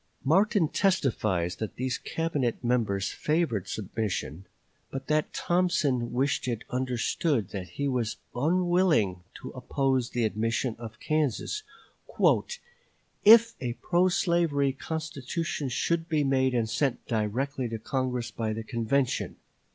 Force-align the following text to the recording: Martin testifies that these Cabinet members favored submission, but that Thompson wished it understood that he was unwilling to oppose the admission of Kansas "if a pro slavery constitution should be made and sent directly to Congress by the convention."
Martin 0.23 0.67
testifies 0.67 1.57
that 1.57 1.75
these 1.75 1.99
Cabinet 1.99 2.63
members 2.63 3.09
favored 3.11 3.67
submission, 3.67 4.47
but 4.89 5.05
that 5.05 5.31
Thompson 5.31 6.11
wished 6.11 6.47
it 6.47 6.63
understood 6.71 7.49
that 7.49 7.69
he 7.77 7.87
was 7.87 8.17
unwilling 8.33 9.21
to 9.35 9.51
oppose 9.51 10.09
the 10.09 10.23
admission 10.25 10.75
of 10.79 10.99
Kansas 10.99 11.61
"if 13.23 13.53
a 13.61 13.73
pro 13.73 14.09
slavery 14.09 14.73
constitution 14.73 15.69
should 15.69 16.09
be 16.09 16.23
made 16.23 16.55
and 16.55 16.67
sent 16.67 17.05
directly 17.05 17.69
to 17.69 17.77
Congress 17.77 18.31
by 18.31 18.53
the 18.53 18.63
convention." 18.63 19.35